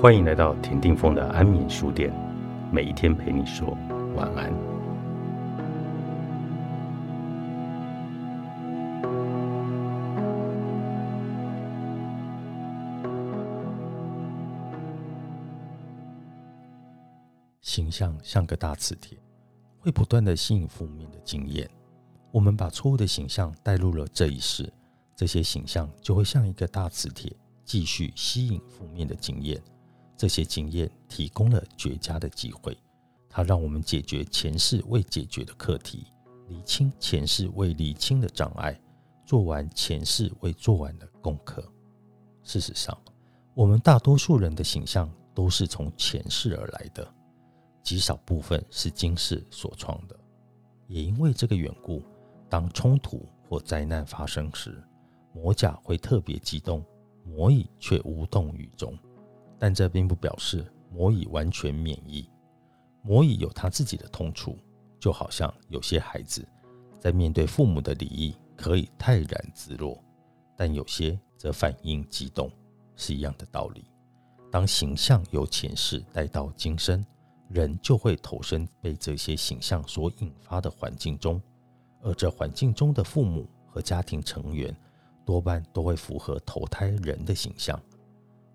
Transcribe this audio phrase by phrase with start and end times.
[0.00, 2.10] 欢迎来到田定峰的安眠书店，
[2.72, 3.76] 每一天陪你说
[4.16, 4.50] 晚安。
[17.60, 19.18] 形象像个大磁铁，
[19.78, 21.68] 会不断的吸引负面的经验。
[22.32, 24.72] 我们把错误的形象带入了这一世，
[25.14, 27.30] 这些形象就会像一个大磁铁，
[27.66, 29.62] 继续吸引负面的经验。
[30.20, 32.76] 这些经验提供了绝佳的机会，
[33.26, 36.08] 它让我们解决前世未解决的课题，
[36.48, 38.78] 理清前世未理清的障碍，
[39.24, 41.66] 做完前世未做完的功课。
[42.42, 42.94] 事实上，
[43.54, 47.14] 我们大多数人的形象都是从前世而来的，
[47.82, 50.14] 极少部分是今世所创的。
[50.86, 52.02] 也因为这个缘故，
[52.46, 54.84] 当冲突或灾难发生时，
[55.32, 56.84] 魔甲会特别激动，
[57.24, 58.94] 魔蚁却无动于衷。
[59.60, 62.26] 但这并不表示魔蚁完全免疫，
[63.02, 64.56] 魔蚁有他自己的痛处，
[64.98, 66.48] 就好像有些孩子
[66.98, 70.02] 在面对父母的礼仪可以泰然自若，
[70.56, 72.50] 但有些则反应激动，
[72.96, 73.84] 是一样的道理。
[74.50, 77.04] 当形象由前世带到今生，
[77.50, 81.40] 人就会投身被这些形象所引发的环境中，
[82.00, 84.74] 而这环境中的父母和家庭成员
[85.24, 87.78] 多半都会符合投胎人的形象。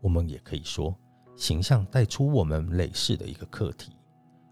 [0.00, 0.94] 我们也可以说，
[1.36, 3.92] 形象带出我们累世的一个课题。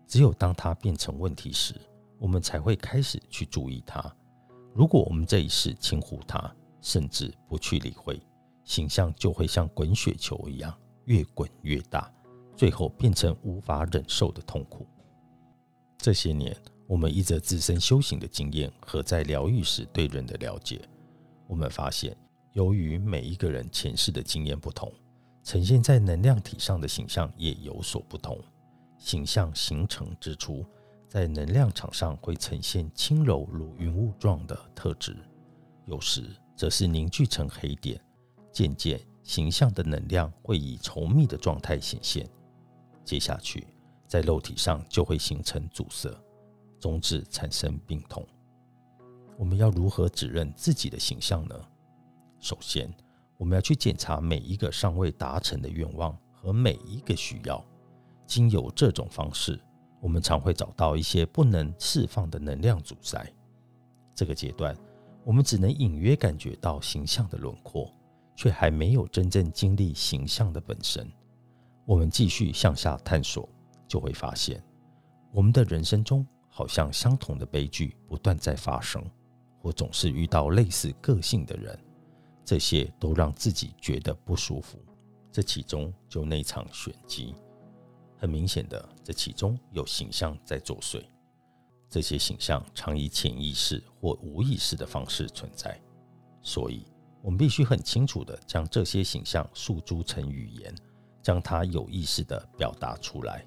[0.06, 1.75] 只有当它变成问题时，
[2.19, 4.00] 我们才会开始去注意它。
[4.72, 8.20] 如果我们这一世轻忽它，甚至不去理会，
[8.64, 10.72] 形象就会像滚雪球一样
[11.06, 12.12] 越滚越大，
[12.55, 14.86] 最后变成无法忍受的痛苦。
[15.98, 20.81] 这些年，我们依着自身修行的经验和在疗愈时对人的了解，
[21.48, 22.16] 我们发现，
[22.53, 24.92] 由于每一个人前世的经验不同。
[25.46, 28.36] 呈现在能量体上的形象也有所不同。
[28.98, 30.66] 形象形成之初，
[31.08, 35.16] 在能量场上会呈现轻柔如云雾状的特质，
[35.84, 38.00] 有时则是凝聚成黑点。
[38.50, 42.28] 渐渐，形象的能量会以稠密的状态显现。
[43.04, 43.68] 接下去，
[44.08, 46.12] 在肉体上就会形成阻塞，
[46.80, 48.26] 终至产生病痛。
[49.38, 51.54] 我们要如何指认自己的形象呢？
[52.40, 52.92] 首先，
[53.38, 57.64] 我们要去检查每一个尚未达成的愿望和每一个需要。
[58.26, 59.60] 经由这种方式，
[60.00, 63.25] 我们常会找到一些不能释放的能量阻塞。
[64.14, 64.76] 这个阶段，
[65.25, 67.92] 我们只能隐约感觉到形象的轮廓，
[68.34, 71.06] 却还没有真正经历形象的本身。
[71.84, 73.48] 我们继续向下探索，
[73.86, 74.60] 就会发现，
[75.32, 79.04] 我们的人生中好像相同的悲剧不断在发生，
[79.60, 81.78] 或总是遇到类似个性的人。
[82.46, 84.78] 这些都让自己觉得不舒服，
[85.32, 87.34] 这其中就那场玄机。
[88.16, 91.04] 很明显的，这其中有形象在作祟。
[91.90, 95.76] 这些形象常以潜意识或无意识的方式存在，
[96.40, 96.86] 所以
[97.20, 100.72] 我们必须很清楚的将这些形象诉诸成语言，
[101.20, 103.44] 将它有意识的表达出来。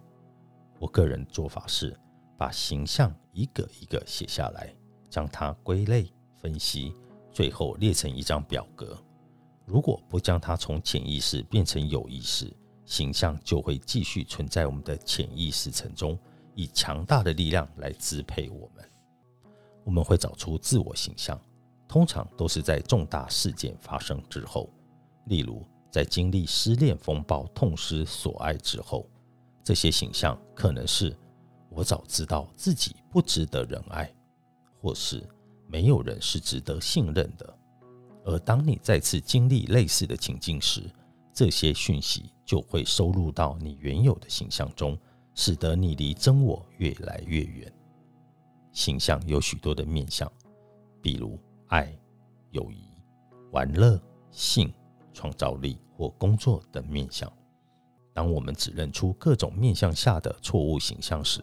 [0.78, 1.98] 我个人做法是
[2.38, 4.76] 把形象一个一个写下来，
[5.10, 6.94] 将它归类分析。
[7.32, 8.98] 最后列成一张表格。
[9.66, 12.52] 如果不将它从潜意识变成有意识，
[12.86, 16.18] 形象就会继续存在我们的潜意识层中，
[16.56, 18.84] 以强大的力量来支配我们。
[19.84, 21.40] 我们会找出自我形象，
[21.88, 24.70] 通常都是在重大事件发生之后，
[25.26, 29.08] 例如在经历失恋风暴、痛失所爱之后。
[29.64, 31.16] 这些形象可能是
[31.70, 34.12] 我早知道自己不值得人爱，
[34.82, 35.24] 或是。
[35.72, 37.58] 没有人是值得信任的，
[38.26, 40.82] 而当你再次经历类似的情境时，
[41.32, 44.98] 这些讯息就会收入到你原有的形象中，
[45.36, 47.72] 使得你离真我越来越远。
[48.72, 50.30] 形象有许多的面相，
[51.04, 51.96] 比如爱、
[52.50, 52.84] 友谊、
[53.52, 54.02] 玩乐、
[54.32, 54.74] 性、
[55.14, 57.32] 创造力或工作等面相。
[58.12, 61.42] 当我们指认出各种面相下的错误形象时，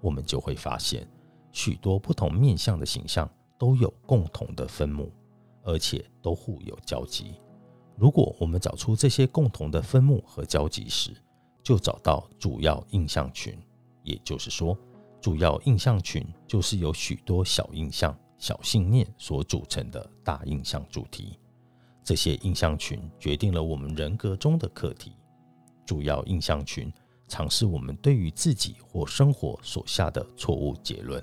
[0.00, 1.08] 我们就会发现
[1.52, 3.30] 许多不同面相的形象。
[3.58, 5.12] 都有共同的分母，
[5.64, 7.34] 而且都互有交集。
[7.96, 11.10] 如果我们找出这些共同的分母和交集时，
[11.64, 13.58] 就找到主要印象群。
[14.04, 14.78] 也就是说，
[15.20, 21.38] 主要印象群就是由许多小印象、小信念所组成的大印象主题。
[22.04, 25.12] 这些印象群决定了我们人格中的课题。
[25.84, 26.90] 主要印象群
[27.26, 31.22] 尝试我们对于自己或生活所下的错误结论。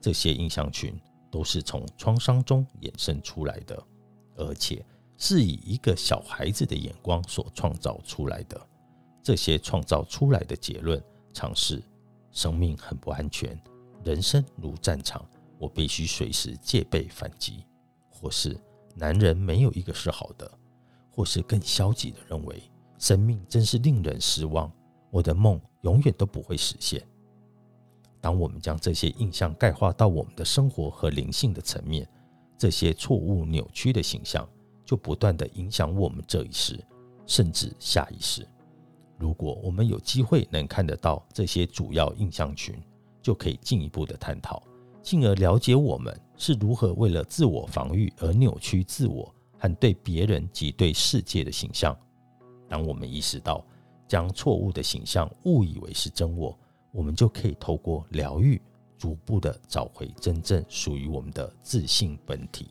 [0.00, 0.98] 这些印象群。
[1.30, 3.82] 都是从创伤中衍生出来的，
[4.36, 4.84] 而且
[5.16, 8.60] 是以一个小孩子的眼光所创造出来的。
[9.22, 11.02] 这些创造出来的结论，
[11.34, 11.82] 尝试
[12.30, 13.60] 生命很不安全，
[14.04, 15.24] 人生如战场，
[15.58, 17.64] 我必须随时戒备反击；
[18.10, 18.58] 或是
[18.94, 20.50] 男人没有一个是好的，
[21.10, 22.62] 或是更消极的认为
[22.98, 24.72] 生命真是令人失望，
[25.10, 27.06] 我的梦永远都不会实现。
[28.20, 32.08] 当我们将这些印象概化到我们的生活和灵性的层面，
[32.56, 34.48] 这些错误扭曲的形象
[34.84, 36.78] 就不断的影响我们这一世，
[37.26, 38.46] 甚至下一世。
[39.16, 42.74] 如果我们有机会能看得到这些主要印象群，
[43.22, 44.62] 就可以进一步的探讨，
[45.02, 51.96] 进而了解我们是如何为了自我防御而扭曲自我和对别人及对世界的形象。
[52.68, 53.64] 当我们意识到
[54.06, 56.56] 将错误的形象误以为是真我，
[56.98, 58.60] 我们就可以透过疗愈，
[58.98, 62.70] 逐步的找回真正属于我们的自信本体，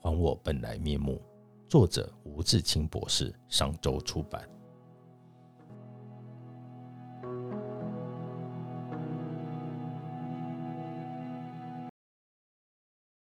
[0.00, 1.22] 还我本来面目。
[1.68, 4.57] 作者吴志清博士，上周出版。